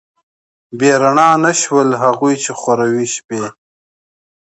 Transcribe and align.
بې 0.77 0.91
رڼا 1.01 1.29
نه 1.43 1.51
شول، 1.61 1.89
هغوی 2.03 2.35
چې 2.43 2.51
خوروي 2.59 3.05
شپې 3.15 3.43